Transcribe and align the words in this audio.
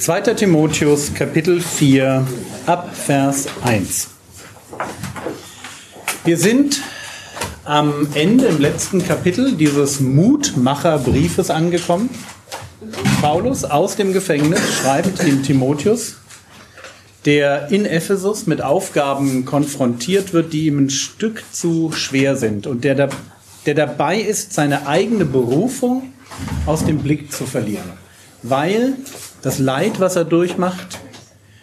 2. 0.00 0.22
Timotheus 0.32 1.12
Kapitel 1.12 1.60
4 1.60 2.26
ab 2.64 2.96
Vers 2.96 3.48
1. 3.62 4.08
Wir 6.24 6.38
sind 6.38 6.80
am 7.64 8.08
Ende 8.14 8.46
im 8.46 8.62
letzten 8.62 9.04
Kapitel 9.04 9.52
dieses 9.52 10.00
Mutmacherbriefes 10.00 11.50
angekommen. 11.50 12.08
Paulus 13.20 13.64
aus 13.64 13.96
dem 13.96 14.14
Gefängnis 14.14 14.60
schreibt 14.80 15.22
dem 15.22 15.42
Timotheus, 15.42 16.14
der 17.26 17.70
in 17.70 17.84
Ephesus 17.84 18.46
mit 18.46 18.62
Aufgaben 18.62 19.44
konfrontiert 19.44 20.32
wird, 20.32 20.54
die 20.54 20.68
ihm 20.68 20.78
ein 20.78 20.90
Stück 20.90 21.44
zu 21.52 21.92
schwer 21.92 22.36
sind 22.36 22.66
und 22.66 22.84
der, 22.84 23.10
der 23.66 23.74
dabei 23.74 24.18
ist, 24.18 24.54
seine 24.54 24.86
eigene 24.86 25.26
Berufung 25.26 26.14
aus 26.64 26.86
dem 26.86 27.00
Blick 27.00 27.30
zu 27.30 27.44
verlieren. 27.44 27.92
Weil 28.42 28.96
das 29.42 29.58
Leid, 29.58 30.00
was 30.00 30.16
er 30.16 30.24
durchmacht, 30.24 30.98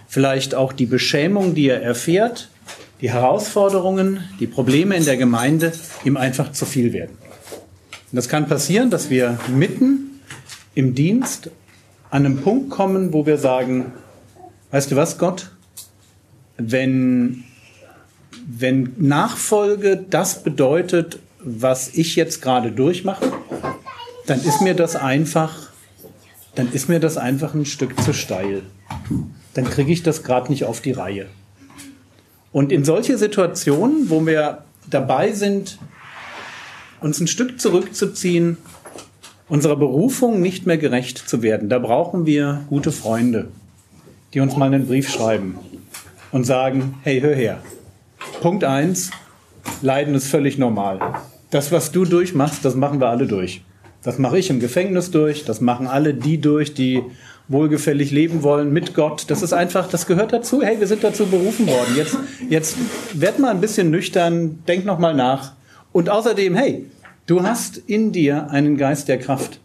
vielleicht 0.08 0.56
auch 0.56 0.74
die 0.74 0.86
Beschämung, 0.86 1.54
die 1.56 1.68
er 1.68 1.82
erfährt, 1.82 2.50
die 3.02 3.12
Herausforderungen, 3.12 4.24
die 4.40 4.48
Probleme 4.48 4.96
in 4.96 5.06
der 5.06 5.18
Gemeinde 5.18 5.72
ihm 6.04 6.18
einfach 6.18 6.52
zu 6.52 6.66
viel 6.66 6.94
werden. 6.94 7.18
Und 8.12 8.16
das 8.16 8.30
kann 8.30 8.48
passieren, 8.48 8.90
dass 8.90 9.10
wir 9.10 9.40
mitten 9.48 10.22
im 10.74 10.96
Dienst 10.96 11.52
an 12.10 12.26
einem 12.26 12.42
Punkt 12.42 12.70
kommen, 12.70 13.14
wo 13.14 13.26
wir 13.26 13.38
sagen, 13.38 13.92
weißt 14.72 14.92
du 14.92 14.96
was, 14.96 15.18
Gott, 15.18 15.52
wenn, 16.58 17.44
wenn 18.48 18.94
Nachfolge 18.98 20.06
das 20.10 20.44
bedeutet, 20.44 21.20
was 21.40 21.90
ich 21.94 22.16
jetzt 22.16 22.42
gerade 22.42 22.72
durchmache, 22.72 23.32
dann 24.26 24.44
ist 24.44 24.62
mir 24.62 24.74
das 24.74 24.96
einfach 24.96 25.67
dann 26.58 26.72
ist 26.72 26.90
mir 26.90 27.00
das 27.00 27.18
einfach 27.18 27.54
ein 27.54 27.66
Stück 27.66 28.02
zu 28.02 28.14
steil. 28.14 28.64
Dann 29.54 29.66
kriege 29.66 29.92
ich 29.92 30.02
das 30.02 30.24
gerade 30.24 30.52
nicht 30.52 30.66
auf 30.66 30.82
die 30.82 30.92
Reihe. 30.92 31.28
Und 32.52 32.72
in 32.72 32.84
solche 32.84 33.20
Situationen, 33.20 34.10
wo 34.10 34.26
wir 34.26 34.64
dabei 34.90 35.34
sind, 35.34 35.78
uns 37.00 37.20
ein 37.20 37.28
Stück 37.28 37.62
zurückzuziehen, 37.62 38.58
unserer 39.48 39.76
Berufung 39.76 40.42
nicht 40.42 40.66
mehr 40.66 40.80
gerecht 40.80 41.20
zu 41.30 41.44
werden, 41.44 41.70
da 41.70 41.78
brauchen 41.78 42.26
wir 42.26 42.66
gute 42.70 42.92
Freunde, 42.92 43.50
die 44.34 44.40
uns 44.40 44.58
mal 44.58 44.66
einen 44.66 44.88
Brief 44.88 45.12
schreiben 45.12 45.60
und 46.32 46.46
sagen, 46.46 46.96
hey, 47.04 47.22
hör 47.22 47.36
her. 47.36 47.62
Punkt 48.42 48.64
eins: 48.64 49.12
Leiden 49.84 50.16
ist 50.16 50.28
völlig 50.28 50.58
normal. 50.58 51.22
Das, 51.52 51.72
was 51.72 51.92
du 51.92 52.04
durchmachst, 52.04 52.66
das 52.66 52.74
machen 52.74 53.00
wir 53.00 53.10
alle 53.10 53.28
durch. 53.28 53.62
Das 54.04 54.18
mache 54.20 54.38
ich 54.38 54.50
im 54.50 54.60
Gefängnis 54.60 55.12
durch, 55.12 55.44
das 55.46 55.60
machen 55.62 55.88
alle 55.88 56.14
die 56.14 56.40
durch, 56.40 56.74
die 56.74 57.04
wohlgefällig 57.48 58.12
leben 58.12 58.44
wollen 58.44 58.72
mit 58.72 58.94
Gott. 58.94 59.26
Das 59.30 59.42
ist 59.42 59.54
einfach, 59.54 59.88
das 59.90 60.06
gehört 60.06 60.34
dazu. 60.34 60.62
Hey, 60.62 60.80
wir 60.80 60.88
sind 60.88 61.04
dazu 61.04 61.26
berufen 61.26 61.68
worden. 61.68 61.96
Jetzt, 61.96 62.18
jetzt 62.50 62.78
werd 63.14 63.40
mal 63.40 63.52
ein 63.52 63.62
bisschen 63.62 63.90
nüchtern, 63.90 64.64
denk 64.68 64.86
noch 64.86 65.00
mal 65.00 65.14
nach. 65.14 65.54
Und 65.94 66.10
außerdem, 66.10 66.56
hey, 66.56 66.86
du 67.26 67.44
hast 67.44 67.78
in 67.78 68.12
dir 68.12 68.50
einen 68.52 68.78
Geist 68.78 69.08
der 69.08 69.18
Kraft. 69.18 69.60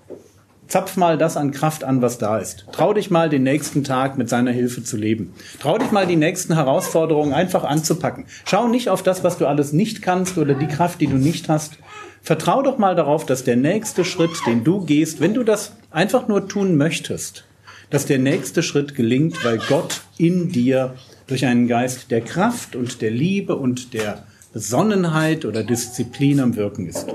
Zapf 0.72 0.96
mal 0.96 1.18
das 1.18 1.36
an 1.36 1.50
Kraft 1.50 1.84
an, 1.84 2.00
was 2.00 2.16
da 2.16 2.38
ist. 2.38 2.64
Trau 2.72 2.94
dich 2.94 3.10
mal, 3.10 3.28
den 3.28 3.42
nächsten 3.42 3.84
Tag 3.84 4.16
mit 4.16 4.30
seiner 4.30 4.52
Hilfe 4.52 4.82
zu 4.82 4.96
leben. 4.96 5.34
Trau 5.60 5.76
dich 5.76 5.90
mal, 5.90 6.06
die 6.06 6.16
nächsten 6.16 6.54
Herausforderungen 6.54 7.34
einfach 7.34 7.64
anzupacken. 7.64 8.24
Schau 8.46 8.68
nicht 8.68 8.88
auf 8.88 9.02
das, 9.02 9.22
was 9.22 9.36
du 9.36 9.46
alles 9.46 9.74
nicht 9.74 10.00
kannst 10.00 10.38
oder 10.38 10.54
die 10.54 10.68
Kraft, 10.68 11.02
die 11.02 11.08
du 11.08 11.16
nicht 11.16 11.50
hast, 11.50 11.74
Vertrau 12.22 12.62
doch 12.62 12.78
mal 12.78 12.94
darauf, 12.94 13.26
dass 13.26 13.44
der 13.44 13.56
nächste 13.56 14.02
Schritt, 14.02 14.30
den 14.46 14.64
du 14.64 14.80
gehst, 14.86 15.20
wenn 15.20 15.34
du 15.34 15.42
das 15.42 15.72
einfach 15.90 16.26
nur 16.26 16.48
tun 16.48 16.78
möchtest, 16.78 17.44
dass 17.90 18.06
der 18.06 18.18
nächste 18.18 18.62
Schritt 18.62 18.94
gelingt, 18.94 19.44
weil 19.44 19.58
Gott 19.68 20.00
in 20.16 20.52
dir 20.52 20.94
durch 21.26 21.44
einen 21.44 21.68
Geist 21.68 22.10
der 22.10 22.22
Kraft 22.22 22.76
und 22.76 23.02
der 23.02 23.10
Liebe 23.10 23.56
und 23.56 23.92
der 23.92 24.24
Besonnenheit 24.54 25.44
oder 25.44 25.64
Disziplin 25.64 26.40
am 26.40 26.56
Wirken 26.56 26.88
ist. 26.88 27.08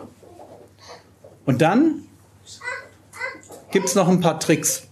Und 1.45 1.63
dann 1.63 2.03
gibt 3.71 3.87
es 3.87 3.95
noch 3.95 4.07
ein 4.07 4.21
paar 4.21 4.39
Tricks, 4.39 4.87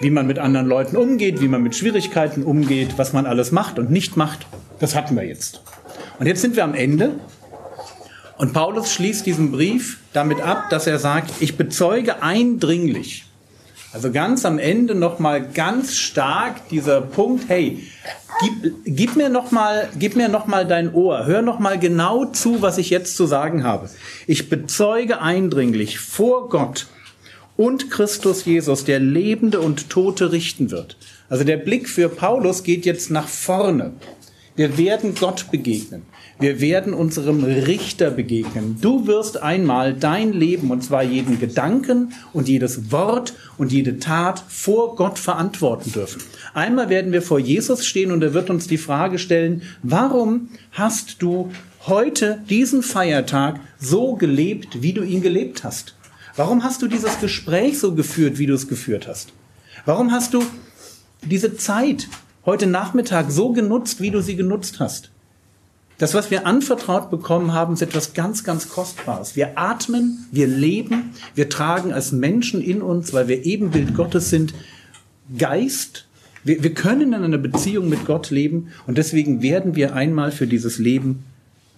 wie 0.00 0.10
man 0.10 0.26
mit 0.26 0.38
anderen 0.38 0.66
Leuten 0.66 0.96
umgeht, 0.96 1.40
wie 1.40 1.48
man 1.48 1.62
mit 1.62 1.76
Schwierigkeiten 1.76 2.42
umgeht, 2.42 2.94
was 2.96 3.12
man 3.12 3.26
alles 3.26 3.52
macht 3.52 3.78
und 3.78 3.90
nicht 3.90 4.16
macht. 4.16 4.46
Das 4.80 4.94
hatten 4.94 5.16
wir 5.16 5.24
jetzt. 5.24 5.62
Und 6.18 6.26
jetzt 6.26 6.40
sind 6.40 6.56
wir 6.56 6.64
am 6.64 6.74
Ende 6.74 7.12
und 8.36 8.52
Paulus 8.52 8.92
schließt 8.92 9.26
diesen 9.26 9.52
Brief 9.52 9.98
damit 10.12 10.40
ab, 10.40 10.70
dass 10.70 10.86
er 10.86 10.98
sagt, 10.98 11.30
ich 11.40 11.56
bezeuge 11.56 12.22
eindringlich, 12.22 13.24
also 13.92 14.10
ganz 14.10 14.44
am 14.44 14.58
Ende 14.58 14.96
nochmal 14.96 15.40
ganz 15.52 15.96
stark 15.96 16.68
dieser 16.68 17.00
Punkt, 17.00 17.44
hey, 17.48 17.78
gib, 18.40 18.74
gib 18.84 19.16
mir 19.16 19.28
nochmal, 19.28 19.88
noch 20.28 20.48
dein 20.66 20.92
Ohr, 20.92 21.26
hör 21.26 21.42
nochmal 21.42 21.78
genau 21.78 22.24
zu, 22.24 22.60
was 22.60 22.78
ich 22.78 22.90
jetzt 22.90 23.16
zu 23.16 23.26
sagen 23.26 23.62
habe. 23.62 23.88
Ich 24.26 24.48
bezeuge 24.48 25.20
eindringlich 25.20 26.00
vor 26.00 26.48
Gott 26.48 26.88
und 27.56 27.90
Christus 27.90 28.44
Jesus, 28.44 28.84
der 28.84 29.00
Lebende 29.00 29.60
und 29.60 29.90
Tote 29.90 30.32
richten 30.32 30.70
wird. 30.70 30.96
Also 31.28 31.44
der 31.44 31.56
Blick 31.56 31.88
für 31.88 32.08
Paulus 32.08 32.62
geht 32.62 32.84
jetzt 32.84 33.10
nach 33.10 33.28
vorne. 33.28 33.92
Wir 34.56 34.78
werden 34.78 35.14
Gott 35.18 35.50
begegnen. 35.50 36.02
Wir 36.38 36.60
werden 36.60 36.94
unserem 36.94 37.42
Richter 37.42 38.10
begegnen. 38.10 38.78
Du 38.80 39.06
wirst 39.06 39.40
einmal 39.42 39.94
dein 39.94 40.32
Leben, 40.32 40.70
und 40.70 40.82
zwar 40.82 41.02
jeden 41.02 41.40
Gedanken 41.40 42.12
und 42.32 42.48
jedes 42.48 42.90
Wort 42.92 43.34
und 43.56 43.72
jede 43.72 43.98
Tat 43.98 44.44
vor 44.48 44.96
Gott 44.96 45.18
verantworten 45.18 45.92
dürfen. 45.92 46.22
Einmal 46.54 46.88
werden 46.88 47.12
wir 47.12 47.22
vor 47.22 47.38
Jesus 47.38 47.86
stehen 47.86 48.12
und 48.12 48.22
er 48.22 48.34
wird 48.34 48.50
uns 48.50 48.66
die 48.66 48.78
Frage 48.78 49.18
stellen, 49.18 49.62
warum 49.82 50.48
hast 50.72 51.22
du 51.22 51.50
heute 51.86 52.40
diesen 52.48 52.82
Feiertag 52.82 53.60
so 53.78 54.14
gelebt, 54.14 54.82
wie 54.82 54.92
du 54.92 55.02
ihn 55.02 55.22
gelebt 55.22 55.62
hast? 55.64 55.94
Warum 56.36 56.64
hast 56.64 56.82
du 56.82 56.88
dieses 56.88 57.20
Gespräch 57.20 57.78
so 57.78 57.94
geführt, 57.94 58.38
wie 58.38 58.46
du 58.46 58.54
es 58.54 58.66
geführt 58.66 59.06
hast? 59.06 59.32
Warum 59.86 60.10
hast 60.10 60.34
du 60.34 60.42
diese 61.22 61.56
Zeit 61.56 62.08
heute 62.44 62.66
Nachmittag 62.66 63.30
so 63.30 63.52
genutzt, 63.52 64.00
wie 64.00 64.10
du 64.10 64.20
sie 64.20 64.34
genutzt 64.34 64.80
hast? 64.80 65.10
Das, 65.98 66.12
was 66.12 66.32
wir 66.32 66.44
anvertraut 66.44 67.08
bekommen 67.08 67.52
haben, 67.52 67.74
ist 67.74 67.82
etwas 67.82 68.14
ganz, 68.14 68.42
ganz 68.42 68.68
Kostbares. 68.68 69.36
Wir 69.36 69.56
atmen, 69.56 70.26
wir 70.32 70.48
leben, 70.48 71.12
wir 71.36 71.48
tragen 71.48 71.92
als 71.92 72.10
Menschen 72.10 72.60
in 72.60 72.82
uns, 72.82 73.12
weil 73.12 73.28
wir 73.28 73.44
Ebenbild 73.44 73.94
Gottes 73.94 74.28
sind, 74.28 74.54
Geist. 75.38 76.08
Wir, 76.42 76.64
wir 76.64 76.74
können 76.74 77.14
in 77.14 77.22
einer 77.22 77.38
Beziehung 77.38 77.88
mit 77.88 78.06
Gott 78.06 78.30
leben 78.30 78.72
und 78.88 78.98
deswegen 78.98 79.40
werden 79.40 79.76
wir 79.76 79.94
einmal 79.94 80.32
für 80.32 80.48
dieses 80.48 80.78
Leben 80.78 81.24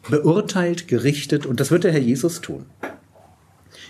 beurteilt, 0.09 0.89
gerichtet 0.89 1.45
und 1.45 1.61
das 1.61 1.71
wird 1.71 1.85
der 1.85 1.93
Herr 1.93 2.01
Jesus 2.01 2.41
tun. 2.41 2.65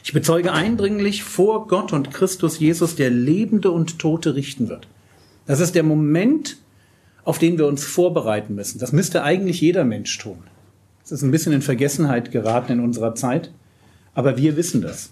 Ich 0.06 0.12
bezeuge 0.12 0.52
eindringlich 0.52 1.24
vor 1.24 1.66
Gott 1.66 1.92
und 1.92 2.14
Christus 2.14 2.60
Jesus, 2.60 2.94
der 2.94 3.10
Lebende 3.10 3.72
und 3.72 3.98
Tote 3.98 4.36
richten 4.36 4.68
wird. 4.68 4.86
Das 5.46 5.58
ist 5.58 5.74
der 5.74 5.82
Moment, 5.82 6.58
auf 7.24 7.40
den 7.40 7.58
wir 7.58 7.66
uns 7.66 7.84
vorbereiten 7.84 8.54
müssen. 8.54 8.78
Das 8.78 8.92
müsste 8.92 9.24
eigentlich 9.24 9.60
jeder 9.60 9.82
Mensch 9.82 10.16
tun. 10.16 10.38
Es 11.04 11.10
ist 11.10 11.22
ein 11.22 11.32
bisschen 11.32 11.52
in 11.52 11.60
Vergessenheit 11.60 12.30
geraten 12.30 12.74
in 12.74 12.80
unserer 12.84 13.16
Zeit, 13.16 13.50
aber 14.14 14.36
wir 14.36 14.56
wissen 14.56 14.80
das. 14.80 15.10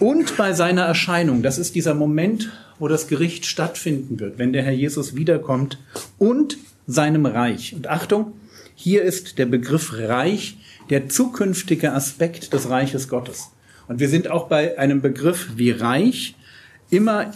Und 0.00 0.36
bei 0.36 0.52
seiner 0.52 0.82
Erscheinung, 0.82 1.42
das 1.42 1.58
ist 1.58 1.76
dieser 1.76 1.94
Moment, 1.94 2.50
wo 2.80 2.88
das 2.88 3.06
Gericht 3.06 3.46
stattfinden 3.46 4.18
wird, 4.18 4.38
wenn 4.38 4.52
der 4.52 4.64
Herr 4.64 4.72
Jesus 4.72 5.14
wiederkommt 5.14 5.78
und 6.18 6.58
seinem 6.88 7.24
Reich. 7.24 7.72
Und 7.72 7.86
Achtung, 7.86 8.32
hier 8.80 9.02
ist 9.02 9.38
der 9.38 9.46
Begriff 9.46 9.92
Reich 9.92 10.56
der 10.88 11.08
zukünftige 11.08 11.94
Aspekt 11.94 12.52
des 12.52 12.70
Reiches 12.70 13.08
Gottes. 13.08 13.50
Und 13.88 13.98
wir 13.98 14.08
sind 14.08 14.30
auch 14.30 14.46
bei 14.46 14.78
einem 14.78 15.02
Begriff 15.02 15.48
wie 15.56 15.72
Reich 15.72 16.36
immer 16.88 17.32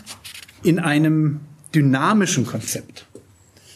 in 0.63 0.79
einem 0.79 1.41
dynamischen 1.75 2.47
Konzept. 2.47 3.07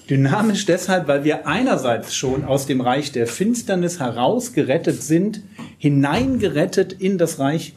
Dynamisch 0.09 0.65
deshalb, 0.65 1.09
weil 1.09 1.25
wir 1.25 1.49
einerseits 1.49 2.15
schon 2.15 2.45
aus 2.45 2.67
dem 2.67 2.81
Reich 2.81 3.11
der 3.11 3.27
Finsternis 3.27 3.99
herausgerettet 3.99 5.03
sind, 5.03 5.43
hineingerettet 5.77 6.93
in 6.93 7.19
das 7.19 7.41
Reich 7.41 7.75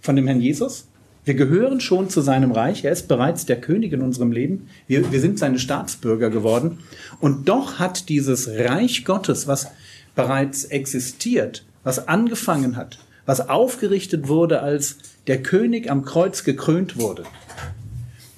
von 0.00 0.16
dem 0.16 0.26
Herrn 0.26 0.40
Jesus. 0.40 0.88
Wir 1.24 1.34
gehören 1.34 1.80
schon 1.80 2.08
zu 2.08 2.22
seinem 2.22 2.50
Reich. 2.50 2.84
Er 2.84 2.92
ist 2.92 3.06
bereits 3.06 3.44
der 3.44 3.60
König 3.60 3.92
in 3.92 4.00
unserem 4.00 4.32
Leben. 4.32 4.68
Wir, 4.86 5.12
wir 5.12 5.20
sind 5.20 5.38
seine 5.38 5.58
Staatsbürger 5.58 6.30
geworden. 6.30 6.78
Und 7.20 7.48
doch 7.48 7.78
hat 7.78 8.08
dieses 8.08 8.48
Reich 8.48 9.04
Gottes, 9.04 9.46
was 9.46 9.68
bereits 10.14 10.64
existiert, 10.64 11.64
was 11.84 12.08
angefangen 12.08 12.76
hat, 12.76 12.98
was 13.26 13.48
aufgerichtet 13.48 14.28
wurde, 14.28 14.62
als 14.62 14.96
der 15.26 15.42
König 15.42 15.90
am 15.90 16.04
Kreuz 16.04 16.42
gekrönt 16.44 16.98
wurde. 16.98 17.24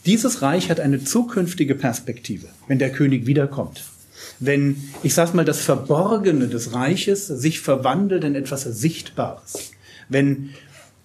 Dieses 0.05 0.43
Reich 0.43 0.69
hat 0.69 0.81
eine 0.81 1.05
zukünftige 1.05 1.77
Perspektive, 1.77 2.49
wenn 2.67 2.81
der 2.81 2.91
König 2.91 3.27
wiederkommt. 3.27 3.85
Wenn, 4.41 4.77
ich 5.05 5.15
sage 5.15 5.37
mal, 5.37 5.45
das 5.45 5.61
Verborgene 5.61 6.49
des 6.49 6.75
Reiches 6.75 7.29
sich 7.29 7.61
verwandelt 7.61 8.25
in 8.25 8.35
etwas 8.35 8.63
Sichtbares. 8.63 9.71
Wenn 10.09 10.51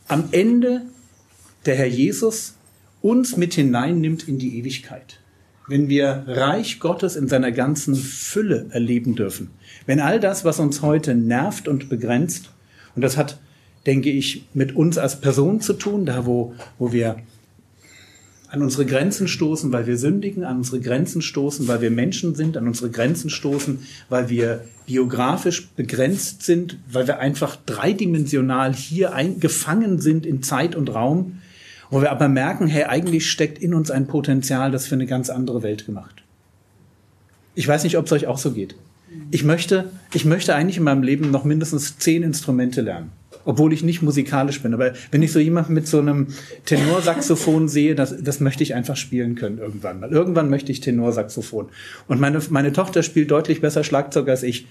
am 0.08 0.30
Ende 0.32 0.82
der 1.68 1.76
Herr 1.76 1.88
Jesus 1.88 2.56
uns 3.02 3.38
mit 3.38 3.54
hineinnimmt 3.54 4.28
in 4.28 4.40
die 4.40 4.58
Ewigkeit. 4.58 5.20
Wenn 5.68 5.90
wir 5.90 6.24
Reich 6.28 6.80
Gottes 6.80 7.16
in 7.16 7.28
seiner 7.28 7.52
ganzen 7.52 7.96
Fülle 7.96 8.68
erleben 8.72 9.16
dürfen. 9.16 9.52
Wenn 9.86 10.00
all 10.00 10.20
das, 10.20 10.46
was 10.46 10.60
uns 10.60 10.82
heute 10.82 11.14
nervt 11.14 11.68
und 11.68 11.90
begrenzt, 11.90 12.50
und 12.96 13.02
das 13.02 13.18
hat, 13.18 13.38
denke 13.86 14.10
ich, 14.10 14.46
mit 14.54 14.76
uns 14.76 14.98
als 14.98 15.20
Person 15.20 15.62
zu 15.62 15.74
tun, 15.74 16.06
da 16.06 16.26
wo, 16.26 16.56
wo 16.80 16.94
wir 16.94 17.18
an 18.50 18.62
unsere 18.62 18.86
Grenzen 18.86 19.28
stoßen, 19.28 19.74
weil 19.74 19.88
wir 19.88 19.98
sündigen, 19.98 20.46
an 20.46 20.58
unsere 20.58 20.80
Grenzen 20.80 21.22
stoßen, 21.22 21.68
weil 21.68 21.82
wir 21.82 21.92
Menschen 21.92 22.34
sind, 22.34 22.56
an 22.56 22.66
unsere 22.66 22.90
Grenzen 22.90 23.30
stoßen, 23.30 23.80
weil 24.08 24.30
wir 24.30 24.64
biografisch 24.86 25.68
begrenzt 25.76 26.44
sind, 26.44 26.78
weil 26.90 27.08
wir 27.08 27.20
einfach 27.20 27.58
dreidimensional 27.66 28.74
hier 28.74 29.12
gefangen 29.40 30.00
sind 30.00 30.26
in 30.26 30.44
Zeit 30.44 30.76
und 30.76 30.94
Raum, 30.94 31.40
wo 31.90 32.02
wir 32.02 32.12
aber 32.12 32.28
merken, 32.28 32.68
hey, 32.68 32.84
eigentlich 32.84 33.30
steckt 33.30 33.60
in 33.60 33.74
uns 33.74 33.92
ein 33.92 34.08
Potenzial, 34.08 34.72
das 34.72 34.88
für 34.88 34.96
eine 34.96 35.08
ganz 35.08 35.30
andere 35.30 35.64
Welt 35.64 35.86
gemacht. 35.86 36.24
Ich 37.56 37.68
weiß 37.68 37.84
nicht, 37.84 37.98
ob 37.98 38.06
es 38.06 38.12
euch 38.12 38.28
auch 38.28 38.38
so 38.38 38.52
geht. 38.52 38.76
Ich 39.32 39.44
möchte, 39.44 39.90
ich 40.14 40.26
möchte 40.26 40.54
eigentlich 40.54 40.78
in 40.78 40.84
meinem 40.84 41.02
Leben 41.02 41.32
noch 41.32 41.44
mindestens 41.44 41.98
zehn 41.98 42.24
Instrumente 42.24 42.82
lernen 42.82 43.12
obwohl 43.48 43.72
ich 43.72 43.82
nicht 43.82 44.02
musikalisch 44.02 44.62
bin. 44.62 44.74
Aber 44.74 44.92
wenn 45.10 45.24
ich 45.24 45.32
so 45.32 45.40
jemanden 45.40 45.74
mit 45.74 45.88
so 45.88 46.00
einem 46.00 46.28
Tenorsaxophon 46.66 47.68
sehe, 47.70 47.96
das, 47.96 48.22
das 48.22 48.42
möchte 48.42 48.62
ich 48.62 48.76
einfach 48.76 48.98
spielen 48.98 49.36
können 49.36 49.58
irgendwann. 49.58 50.02
Weil 50.02 50.12
irgendwann 50.12 50.50
möchte 50.50 50.72
ich 50.72 50.82
Tenorsaxophon. 50.82 51.70
Und 52.10 52.20
meine, 52.20 52.42
meine 52.50 52.74
Tochter 52.74 53.04
spielt 53.04 53.32
deutlich 53.32 53.62
besser 53.62 53.86
Schlagzeug 53.86 54.28
als 54.28 54.44
ich. 54.44 54.68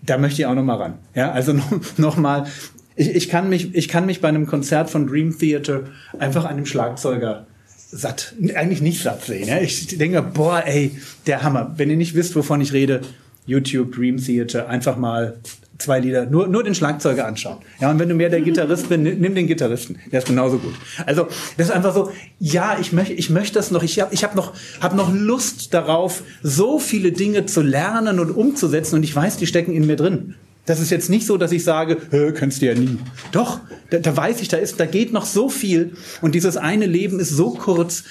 Da 0.00 0.16
möchte 0.16 0.42
ich 0.42 0.46
auch 0.46 0.54
noch 0.54 0.62
mal 0.62 0.76
ran. 0.76 0.94
Ja, 1.14 1.32
also 1.32 1.54
noch, 1.54 1.98
noch 1.98 2.16
mal. 2.16 2.46
Ich, 2.96 3.08
ich, 3.10 3.28
kann 3.28 3.48
mich, 3.48 3.74
ich 3.74 3.88
kann 3.88 4.06
mich 4.06 4.20
bei 4.20 4.28
einem 4.28 4.46
Konzert 4.46 4.90
von 4.90 5.06
Dream 5.06 5.36
Theater 5.36 5.84
einfach 6.18 6.44
an 6.44 6.56
dem 6.56 6.66
Schlagzeuger 6.66 7.46
satt, 7.90 8.34
eigentlich 8.54 8.82
nicht 8.82 9.02
satt 9.02 9.24
sehen. 9.24 9.48
Ja? 9.48 9.60
Ich 9.60 9.98
denke, 9.98 10.22
boah, 10.22 10.62
ey, 10.64 10.92
der 11.26 11.42
Hammer. 11.42 11.74
Wenn 11.76 11.90
ihr 11.90 11.96
nicht 11.96 12.14
wisst, 12.14 12.36
wovon 12.36 12.60
ich 12.60 12.72
rede, 12.72 13.00
YouTube, 13.46 13.94
Dream 13.94 14.16
Theater, 14.18 14.68
einfach 14.68 14.96
mal 14.96 15.38
zwei 15.78 16.00
Lieder, 16.00 16.26
nur, 16.26 16.46
nur 16.46 16.62
den 16.62 16.74
Schlagzeuger 16.74 17.26
anschauen. 17.26 17.58
Ja, 17.80 17.90
und 17.90 17.98
wenn 17.98 18.08
du 18.08 18.14
mehr 18.14 18.30
der 18.30 18.40
Gitarrist 18.40 18.88
bist, 18.88 19.00
nimm 19.00 19.34
den 19.34 19.46
Gitarristen. 19.46 19.98
Der 20.12 20.20
ist 20.20 20.28
genauso 20.28 20.58
gut. 20.58 20.74
Also, 21.04 21.28
das 21.56 21.68
ist 21.68 21.72
einfach 21.72 21.94
so, 21.94 22.12
ja, 22.38 22.78
ich 22.80 22.92
möchte, 22.92 23.12
ich 23.12 23.30
möchte 23.30 23.54
das 23.54 23.70
noch, 23.70 23.82
ich 23.82 24.00
habe 24.00 24.14
ich 24.14 24.24
hab 24.24 24.34
noch, 24.34 24.54
hab 24.80 24.94
noch 24.94 25.12
Lust 25.12 25.74
darauf, 25.74 26.22
so 26.42 26.78
viele 26.78 27.12
Dinge 27.12 27.46
zu 27.46 27.60
lernen 27.60 28.20
und 28.20 28.30
umzusetzen 28.30 28.96
und 28.96 29.02
ich 29.02 29.14
weiß, 29.14 29.36
die 29.36 29.46
stecken 29.46 29.72
in 29.72 29.86
mir 29.86 29.96
drin. 29.96 30.36
Das 30.66 30.80
ist 30.80 30.90
jetzt 30.90 31.10
nicht 31.10 31.26
so, 31.26 31.36
dass 31.36 31.52
ich 31.52 31.62
sage, 31.62 31.96
kannst 32.34 32.62
du 32.62 32.66
ja 32.66 32.74
nie. 32.74 32.98
Doch, 33.32 33.60
da, 33.90 33.98
da 33.98 34.16
weiß 34.16 34.40
ich, 34.40 34.48
da 34.48 34.56
ist, 34.56 34.80
da 34.80 34.86
geht 34.86 35.12
noch 35.12 35.26
so 35.26 35.48
viel 35.48 35.92
und 36.22 36.34
dieses 36.34 36.56
eine 36.56 36.86
Leben 36.86 37.20
ist 37.20 37.30
so 37.30 37.50
kurz 37.50 38.04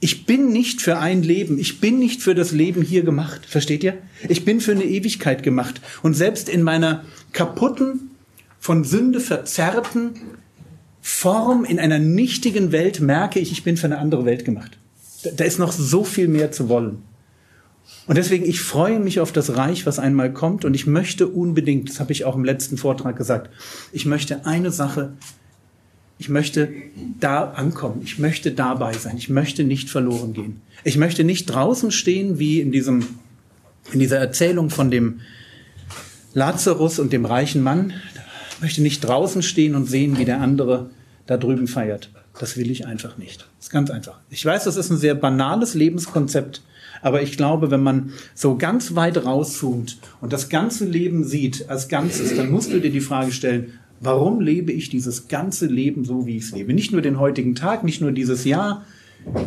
ich 0.00 0.24
bin 0.24 0.50
nicht 0.50 0.80
für 0.80 0.98
ein 0.98 1.22
Leben, 1.22 1.58
ich 1.58 1.80
bin 1.80 1.98
nicht 1.98 2.22
für 2.22 2.34
das 2.34 2.52
Leben 2.52 2.80
hier 2.80 3.02
gemacht, 3.02 3.42
versteht 3.46 3.84
ihr? 3.84 3.98
Ich 4.28 4.46
bin 4.46 4.60
für 4.60 4.72
eine 4.72 4.84
Ewigkeit 4.84 5.42
gemacht. 5.42 5.80
Und 6.02 6.14
selbst 6.14 6.48
in 6.48 6.62
meiner 6.62 7.04
kaputten, 7.32 8.10
von 8.58 8.84
Sünde 8.84 9.20
verzerrten 9.20 10.12
Form 11.00 11.64
in 11.64 11.78
einer 11.78 11.98
nichtigen 11.98 12.72
Welt 12.72 13.00
merke 13.00 13.40
ich, 13.40 13.52
ich 13.52 13.64
bin 13.64 13.76
für 13.76 13.86
eine 13.86 13.98
andere 13.98 14.24
Welt 14.24 14.44
gemacht. 14.44 14.78
Da 15.36 15.44
ist 15.44 15.58
noch 15.58 15.72
so 15.72 16.04
viel 16.04 16.28
mehr 16.28 16.50
zu 16.52 16.68
wollen. 16.68 17.02
Und 18.10 18.16
deswegen, 18.16 18.44
ich 18.44 18.60
freue 18.60 18.98
mich 18.98 19.20
auf 19.20 19.30
das 19.30 19.56
Reich, 19.56 19.86
was 19.86 20.00
einmal 20.00 20.32
kommt. 20.32 20.64
Und 20.64 20.74
ich 20.74 20.84
möchte 20.86 21.28
unbedingt, 21.28 21.88
das 21.88 22.00
habe 22.00 22.10
ich 22.10 22.24
auch 22.24 22.34
im 22.34 22.44
letzten 22.44 22.76
Vortrag 22.76 23.16
gesagt, 23.16 23.50
ich 23.92 24.04
möchte 24.04 24.46
eine 24.46 24.72
Sache 24.72 25.12
ich 26.20 26.28
möchte 26.28 26.68
da 27.18 27.44
ankommen. 27.52 28.02
Ich 28.04 28.18
möchte 28.18 28.52
dabei 28.52 28.92
sein. 28.92 29.16
Ich 29.16 29.30
möchte 29.30 29.64
nicht 29.64 29.88
verloren 29.88 30.34
gehen. 30.34 30.60
Ich 30.84 30.98
möchte 30.98 31.24
nicht 31.24 31.46
draußen 31.46 31.90
stehen 31.90 32.38
wie 32.38 32.60
in 32.60 32.72
diesem, 32.72 33.06
in 33.90 34.00
dieser 34.00 34.18
Erzählung 34.18 34.68
von 34.68 34.90
dem 34.90 35.22
Lazarus 36.34 36.98
und 36.98 37.14
dem 37.14 37.24
reichen 37.24 37.62
Mann. 37.62 37.94
Ich 38.50 38.60
möchte 38.60 38.82
nicht 38.82 39.00
draußen 39.00 39.42
stehen 39.42 39.74
und 39.74 39.86
sehen, 39.86 40.18
wie 40.18 40.26
der 40.26 40.42
andere 40.42 40.90
da 41.24 41.38
drüben 41.38 41.66
feiert. 41.66 42.10
Das 42.38 42.58
will 42.58 42.70
ich 42.70 42.86
einfach 42.86 43.16
nicht. 43.16 43.48
Das 43.56 43.68
ist 43.68 43.70
ganz 43.70 43.90
einfach. 43.90 44.18
Ich 44.28 44.44
weiß, 44.44 44.64
das 44.64 44.76
ist 44.76 44.90
ein 44.90 44.98
sehr 44.98 45.14
banales 45.14 45.72
Lebenskonzept, 45.72 46.60
aber 47.02 47.22
ich 47.22 47.36
glaube, 47.36 47.70
wenn 47.70 47.82
man 47.82 48.10
so 48.34 48.56
ganz 48.56 48.94
weit 48.94 49.24
rauszoomt 49.24 49.98
und 50.20 50.32
das 50.32 50.48
ganze 50.48 50.84
Leben 50.84 51.24
sieht 51.24 51.68
als 51.68 51.88
Ganzes, 51.88 52.36
dann 52.36 52.50
musst 52.50 52.72
du 52.72 52.80
dir 52.80 52.90
die 52.90 53.00
Frage 53.00 53.32
stellen, 53.32 53.72
Warum 54.02 54.40
lebe 54.40 54.72
ich 54.72 54.88
dieses 54.88 55.28
ganze 55.28 55.66
Leben 55.66 56.06
so, 56.06 56.24
wie 56.24 56.38
ich 56.38 56.44
es 56.44 56.52
lebe? 56.52 56.72
Nicht 56.72 56.90
nur 56.90 57.02
den 57.02 57.18
heutigen 57.18 57.54
Tag, 57.54 57.84
nicht 57.84 58.00
nur 58.00 58.12
dieses 58.12 58.46
Jahr, 58.46 58.86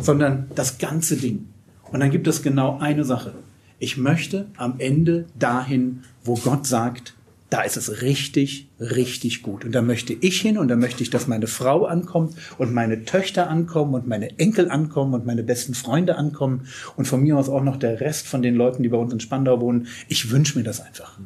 sondern 0.00 0.46
das 0.54 0.78
ganze 0.78 1.16
Ding. 1.16 1.46
Und 1.90 1.98
dann 1.98 2.12
gibt 2.12 2.28
es 2.28 2.42
genau 2.42 2.78
eine 2.78 3.04
Sache. 3.04 3.34
Ich 3.80 3.96
möchte 3.96 4.46
am 4.56 4.74
Ende 4.78 5.26
dahin, 5.36 6.04
wo 6.22 6.36
Gott 6.36 6.68
sagt, 6.68 7.14
da 7.54 7.62
ist 7.62 7.76
es 7.76 8.02
richtig, 8.02 8.66
richtig 8.80 9.42
gut. 9.42 9.64
Und 9.64 9.70
da 9.70 9.80
möchte 9.80 10.12
ich 10.12 10.40
hin 10.40 10.58
und 10.58 10.66
da 10.66 10.74
möchte 10.74 11.04
ich, 11.04 11.10
dass 11.10 11.28
meine 11.28 11.46
Frau 11.46 11.84
ankommt 11.84 12.34
und 12.58 12.74
meine 12.74 13.04
Töchter 13.04 13.48
ankommen 13.48 13.94
und 13.94 14.08
meine 14.08 14.36
Enkel 14.40 14.68
ankommen 14.68 15.14
und 15.14 15.24
meine 15.24 15.44
besten 15.44 15.74
Freunde 15.74 16.16
ankommen 16.16 16.66
und 16.96 17.04
von 17.06 17.22
mir 17.22 17.38
aus 17.38 17.48
auch 17.48 17.62
noch 17.62 17.76
der 17.76 18.00
Rest 18.00 18.26
von 18.26 18.42
den 18.42 18.56
Leuten, 18.56 18.82
die 18.82 18.88
bei 18.88 18.96
uns 18.96 19.12
in 19.12 19.20
Spandau 19.20 19.60
wohnen. 19.60 19.86
Ich 20.08 20.32
wünsche 20.32 20.58
mir 20.58 20.64
das 20.64 20.80
einfach. 20.80 21.20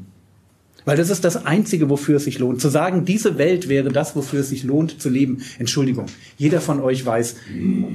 Weil 0.85 0.99
das 0.99 1.09
ist 1.09 1.25
das 1.25 1.47
Einzige, 1.47 1.89
wofür 1.89 2.17
es 2.17 2.25
sich 2.25 2.39
lohnt. 2.39 2.61
Zu 2.61 2.69
sagen, 2.69 3.07
diese 3.07 3.39
Welt 3.39 3.71
wäre 3.71 3.91
das, 3.91 4.15
wofür 4.15 4.41
es 4.41 4.51
sich 4.51 4.65
lohnt 4.65 5.01
zu 5.01 5.09
leben. 5.09 5.41
Entschuldigung, 5.59 6.09
jeder 6.37 6.61
von 6.61 6.79
euch 6.81 7.07
weiß, 7.07 7.37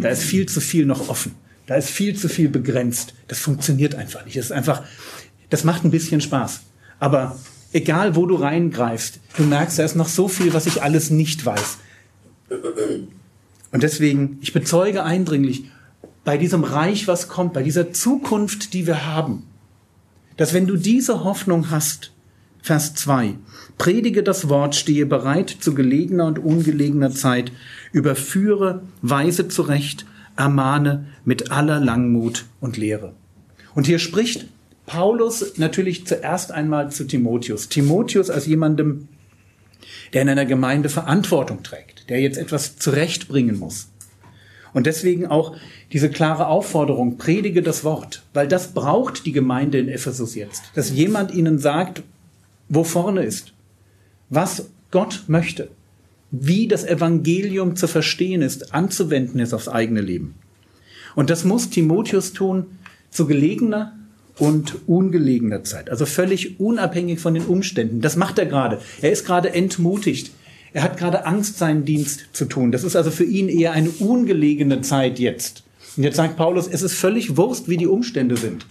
da 0.02 0.10
ist 0.10 0.24
viel 0.24 0.48
zu 0.48 0.60
viel 0.60 0.88
noch 0.88 1.08
offen. 1.08 1.36
Da 1.68 1.76
ist 1.76 1.92
viel 1.92 2.16
zu 2.16 2.30
viel 2.30 2.50
begrenzt. 2.50 3.14
Das 3.28 3.38
funktioniert 3.38 3.94
einfach 3.94 4.26
nicht. 4.26 4.38
Das 4.38 4.46
ist 4.46 4.52
einfach, 4.52 4.82
das 5.52 5.64
macht 5.64 5.86
ein 5.86 5.92
bisschen 5.92 6.20
Spaß. 6.20 6.62
Aber 6.98 7.38
egal, 7.74 8.16
wo 8.16 8.26
du 8.26 8.36
reingreifst, 8.36 9.20
du 9.38 9.44
merkst, 9.44 9.80
da 9.80 9.84
ist 9.84 9.96
noch 9.96 10.08
so 10.08 10.28
viel, 10.28 10.54
was 10.54 10.66
ich 10.66 10.82
alles 10.82 11.10
nicht 11.10 11.46
weiß. 11.46 11.78
Und 13.72 13.84
deswegen, 13.84 14.38
ich 14.42 14.54
bezeuge 14.54 15.04
eindringlich, 15.04 15.66
bei 16.24 16.38
diesem 16.38 16.64
Reich, 16.64 17.08
was 17.08 17.28
kommt, 17.28 17.54
bei 17.54 17.64
dieser 17.64 17.92
Zukunft, 17.92 18.74
die 18.74 18.88
wir 18.88 19.06
haben, 19.06 19.44
dass 20.38 20.54
wenn 20.54 20.68
du 20.68 20.78
diese 20.78 21.24
Hoffnung 21.24 21.70
hast, 21.70 22.12
Vers 22.62 22.96
2. 22.96 23.36
Predige 23.78 24.24
das 24.24 24.48
Wort, 24.48 24.76
stehe 24.76 25.06
bereit 25.06 25.50
zu 25.50 25.74
gelegener 25.74 26.28
und 26.28 26.40
ungelegener 26.40 27.12
Zeit, 27.12 27.52
überführe, 27.92 28.84
weise 29.02 29.50
zurecht, 29.50 30.06
ermahne 30.38 31.08
mit 31.26 31.52
aller 31.52 31.82
Langmut 31.82 32.46
und 32.62 32.78
Lehre. 32.78 33.14
Und 33.76 33.86
hier 33.86 34.00
spricht 34.00 34.48
Paulus 34.86 35.58
natürlich 35.58 36.06
zuerst 36.06 36.52
einmal 36.52 36.92
zu 36.92 37.06
Timotheus. 37.06 37.70
Timotheus 37.70 38.30
als 38.30 38.46
jemandem, 38.46 39.08
der 40.14 40.24
in 40.24 40.30
einer 40.30 40.46
Gemeinde 40.46 40.90
Verantwortung 40.90 41.64
trägt, 41.64 42.10
der 42.10 42.20
jetzt 42.20 42.38
etwas 42.38 42.78
zurechtbringen 42.78 43.58
muss. 43.58 43.90
Und 44.74 44.88
deswegen 44.88 45.28
auch 45.28 45.56
diese 45.92 46.10
klare 46.10 46.48
Aufforderung, 46.48 47.18
predige 47.18 47.62
das 47.62 47.84
Wort, 47.84 48.24
weil 48.34 48.48
das 48.48 48.74
braucht 48.74 49.26
die 49.26 49.32
Gemeinde 49.32 49.78
in 49.78 49.88
Ephesus 49.88 50.36
jetzt. 50.36 50.64
Dass 50.74 50.92
jemand 50.92 51.32
ihnen 51.32 51.60
sagt, 51.60 52.02
wo 52.70 52.84
vorne 52.84 53.24
ist, 53.24 53.54
was 54.30 54.70
Gott 54.90 55.24
möchte, 55.28 55.70
wie 56.32 56.68
das 56.68 56.84
Evangelium 56.84 57.76
zu 57.76 57.88
verstehen 57.88 58.42
ist, 58.42 58.74
anzuwenden 58.74 59.40
ist 59.40 59.54
aufs 59.54 59.68
eigene 59.68 60.02
Leben. 60.02 60.34
Und 61.16 61.30
das 61.30 61.44
muss 61.44 61.70
Timotheus 61.70 62.34
tun 62.34 62.66
zu 63.12 63.28
gelegener 63.28 63.96
und 64.38 64.88
ungelegener 64.88 65.64
Zeit, 65.64 65.90
also 65.90 66.06
völlig 66.06 66.60
unabhängig 66.60 67.20
von 67.20 67.34
den 67.34 67.46
Umständen. 67.46 68.02
Das 68.02 68.16
macht 68.16 68.40
er 68.40 68.46
gerade. 68.46 68.80
Er 69.02 69.12
ist 69.12 69.26
gerade 69.26 69.54
entmutigt. 69.54 70.32
Er 70.74 70.82
hat 70.82 70.98
gerade 70.98 71.26
Angst, 71.26 71.60
seinen 71.60 71.86
Dienst 71.86 72.26
zu 72.34 72.46
tun. 72.46 72.72
Das 72.72 72.84
ist 72.84 72.96
also 72.96 73.12
für 73.12 73.26
ihn 73.26 73.48
eher 73.48 73.74
eine 73.74 73.90
ungelegene 73.90 74.82
Zeit 74.82 75.20
jetzt. 75.20 75.64
Und 75.96 76.04
jetzt 76.04 76.16
sagt 76.16 76.36
Paulus, 76.36 76.68
es 76.68 76.82
ist 76.82 76.94
völlig 76.94 77.38
Wurst, 77.38 77.70
wie 77.70 77.78
die 77.78 77.86
Umstände 77.86 78.38
sind. 78.38 78.66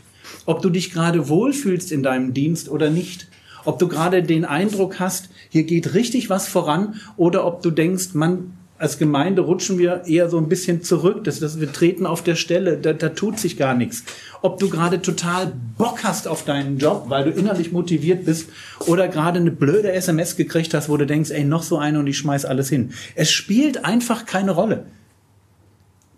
Ob 0.44 0.62
du 0.62 0.70
dich 0.70 0.92
gerade 0.92 1.28
wohlfühlst 1.28 1.92
in 1.92 2.02
deinem 2.02 2.34
Dienst 2.34 2.68
oder 2.68 2.90
nicht 2.90 3.28
ob 3.64 3.78
du 3.78 3.88
gerade 3.88 4.22
den 4.22 4.44
Eindruck 4.44 4.98
hast, 4.98 5.28
hier 5.48 5.64
geht 5.64 5.94
richtig 5.94 6.30
was 6.30 6.48
voran 6.48 6.96
oder 7.16 7.46
ob 7.46 7.62
du 7.62 7.70
denkst, 7.70 8.14
man, 8.14 8.52
als 8.82 8.98
Gemeinde 8.98 9.42
rutschen 9.42 9.78
wir 9.78 10.02
eher 10.06 10.28
so 10.28 10.38
ein 10.38 10.48
bisschen 10.48 10.82
zurück. 10.82 11.22
Das, 11.22 11.38
das, 11.38 11.60
wir 11.60 11.70
treten 11.70 12.04
auf 12.04 12.20
der 12.20 12.34
Stelle, 12.34 12.76
da, 12.76 12.92
da 12.92 13.10
tut 13.10 13.38
sich 13.38 13.56
gar 13.56 13.74
nichts. 13.74 14.02
Ob 14.42 14.58
du 14.58 14.68
gerade 14.68 15.00
total 15.00 15.52
Bock 15.78 16.02
hast 16.02 16.26
auf 16.26 16.44
deinen 16.44 16.78
Job, 16.78 17.04
weil 17.06 17.24
du 17.24 17.30
innerlich 17.30 17.70
motiviert 17.70 18.24
bist, 18.24 18.50
oder 18.86 19.06
gerade 19.06 19.38
eine 19.38 19.52
blöde 19.52 19.92
SMS 19.92 20.34
gekriegt 20.34 20.74
hast, 20.74 20.88
wo 20.88 20.96
du 20.96 21.06
denkst, 21.06 21.30
ey, 21.30 21.44
noch 21.44 21.62
so 21.62 21.78
eine 21.78 22.00
und 22.00 22.08
ich 22.08 22.18
schmeiß 22.18 22.44
alles 22.44 22.70
hin. 22.70 22.90
Es 23.14 23.30
spielt 23.30 23.84
einfach 23.84 24.26
keine 24.26 24.50
Rolle. 24.50 24.86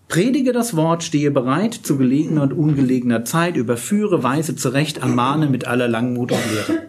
Predige 0.08 0.52
das 0.52 0.74
Wort, 0.74 1.02
stehe 1.02 1.30
bereit 1.30 1.74
zu 1.74 1.98
gelegener 1.98 2.44
und 2.44 2.54
ungelegener 2.54 3.26
Zeit, 3.26 3.56
überführe, 3.56 4.22
weise 4.22 4.56
zurecht, 4.56 4.98
ermahne 4.98 5.50
mit 5.50 5.66
aller 5.66 5.88
Langmut 5.88 6.32
und 6.32 6.40
Lehre. 6.50 6.82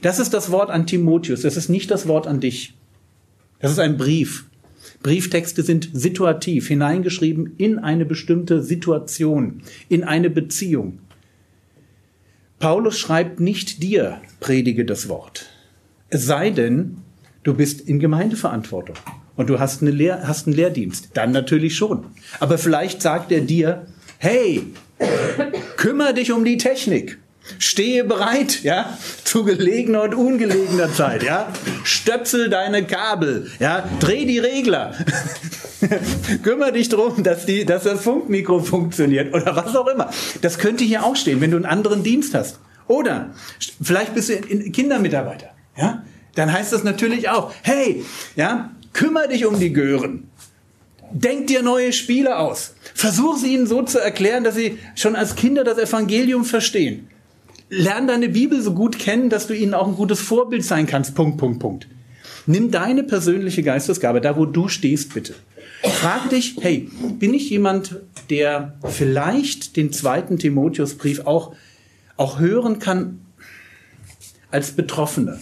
Das 0.00 0.18
ist 0.18 0.32
das 0.32 0.50
Wort 0.50 0.70
an 0.70 0.86
Timotheus, 0.86 1.42
das 1.42 1.58
ist 1.58 1.68
nicht 1.68 1.90
das 1.90 2.08
Wort 2.08 2.26
an 2.26 2.40
dich. 2.40 2.74
Das 3.58 3.70
ist 3.70 3.78
ein 3.78 3.98
Brief. 3.98 4.46
Brieftexte 5.02 5.62
sind 5.62 5.90
situativ, 5.92 6.68
hineingeschrieben 6.68 7.54
in 7.56 7.78
eine 7.78 8.04
bestimmte 8.04 8.62
Situation, 8.62 9.62
in 9.88 10.04
eine 10.04 10.30
Beziehung. 10.30 11.00
Paulus 12.58 12.98
schreibt 12.98 13.40
nicht 13.40 13.82
dir, 13.82 14.20
predige 14.38 14.84
das 14.84 15.08
Wort. 15.08 15.50
Es 16.10 16.26
sei 16.26 16.50
denn, 16.50 16.98
du 17.42 17.54
bist 17.54 17.80
in 17.80 17.98
Gemeindeverantwortung 17.98 18.96
und 19.36 19.48
du 19.48 19.58
hast, 19.58 19.80
eine 19.80 19.90
Lehr 19.90 20.28
hast 20.28 20.46
einen 20.46 20.56
Lehrdienst. 20.56 21.10
Dann 21.14 21.32
natürlich 21.32 21.76
schon. 21.76 22.04
Aber 22.38 22.58
vielleicht 22.58 23.00
sagt 23.00 23.32
er 23.32 23.40
dir, 23.40 23.86
hey, 24.18 24.62
kümmere 25.76 26.12
dich 26.12 26.32
um 26.32 26.44
die 26.44 26.58
Technik. 26.58 27.18
Stehe 27.58 28.04
bereit, 28.04 28.62
ja, 28.62 28.98
zu 29.24 29.44
gelegener 29.44 30.02
und 30.02 30.14
ungelegener 30.14 30.92
Zeit, 30.92 31.22
ja. 31.22 31.52
Stöpsel 31.84 32.48
deine 32.50 32.84
Kabel, 32.84 33.50
ja. 33.58 33.88
Dreh 34.00 34.24
die 34.24 34.38
Regler. 34.38 34.94
Kümmer 36.42 36.72
dich 36.72 36.88
drum, 36.88 37.22
dass, 37.22 37.46
dass 37.66 37.84
das 37.84 38.02
Funkmikro 38.02 38.60
funktioniert 38.60 39.34
oder 39.34 39.56
was 39.56 39.74
auch 39.76 39.86
immer. 39.86 40.10
Das 40.42 40.58
könnte 40.58 40.84
hier 40.84 41.04
auch 41.04 41.16
stehen, 41.16 41.40
wenn 41.40 41.50
du 41.50 41.56
einen 41.56 41.66
anderen 41.66 42.02
Dienst 42.02 42.34
hast. 42.34 42.58
Oder 42.86 43.30
vielleicht 43.80 44.14
bist 44.14 44.30
du 44.30 44.36
Kindermitarbeiter, 44.38 45.50
ja. 45.76 46.02
Dann 46.34 46.52
heißt 46.52 46.72
das 46.72 46.84
natürlich 46.84 47.28
auch, 47.28 47.52
hey, 47.62 48.04
ja, 48.36 48.70
kümmere 48.92 49.28
dich 49.28 49.46
um 49.46 49.58
die 49.58 49.72
Gören. 49.72 50.28
Denk 51.12 51.48
dir 51.48 51.62
neue 51.62 51.92
Spiele 51.92 52.38
aus. 52.38 52.74
Versuch 52.94 53.36
sie 53.36 53.54
ihnen 53.54 53.66
so 53.66 53.82
zu 53.82 53.98
erklären, 53.98 54.44
dass 54.44 54.54
sie 54.54 54.78
schon 54.94 55.16
als 55.16 55.34
Kinder 55.34 55.64
das 55.64 55.78
Evangelium 55.78 56.44
verstehen 56.44 57.08
lern 57.70 58.08
deine 58.08 58.28
Bibel 58.28 58.60
so 58.60 58.74
gut 58.74 58.98
kennen, 58.98 59.30
dass 59.30 59.46
du 59.46 59.54
ihnen 59.54 59.74
auch 59.74 59.86
ein 59.86 59.94
gutes 59.94 60.20
Vorbild 60.20 60.64
sein 60.64 60.86
kannst. 60.86 61.14
Punkt, 61.14 61.38
Punkt, 61.38 61.60
Punkt. 61.60 61.88
Nimm 62.46 62.70
deine 62.70 63.04
persönliche 63.04 63.62
Geistesgabe, 63.62 64.20
da 64.20 64.36
wo 64.36 64.44
du 64.44 64.68
stehst, 64.68 65.14
bitte. 65.14 65.34
Frag 65.82 66.28
dich, 66.30 66.56
hey, 66.60 66.90
bin 67.18 67.32
ich 67.32 67.48
jemand, 67.48 67.96
der 68.28 68.76
vielleicht 68.84 69.76
den 69.76 69.92
zweiten 69.92 70.38
Timotheusbrief 70.38 71.26
auch, 71.26 71.54
auch 72.16 72.38
hören 72.38 72.78
kann 72.78 73.20
als 74.50 74.72
Betroffener? 74.72 75.38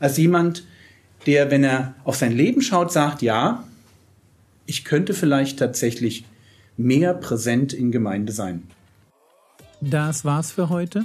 Als 0.00 0.16
jemand, 0.16 0.64
der, 1.26 1.50
wenn 1.50 1.64
er 1.64 1.94
auf 2.04 2.16
sein 2.16 2.32
Leben 2.32 2.62
schaut, 2.62 2.92
sagt, 2.92 3.22
ja, 3.22 3.64
ich 4.66 4.84
könnte 4.84 5.14
vielleicht 5.14 5.58
tatsächlich 5.58 6.24
mehr 6.76 7.14
präsent 7.14 7.72
in 7.72 7.90
Gemeinde 7.90 8.32
sein. 8.32 8.64
Das 9.80 10.24
war's 10.24 10.52
für 10.52 10.68
heute. 10.68 11.04